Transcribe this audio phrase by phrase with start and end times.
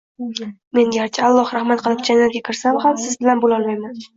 [0.77, 3.99] Men, garchi Alloh rahmat qilib jannatga kirsam ham, siz bilan bo‘lolmayman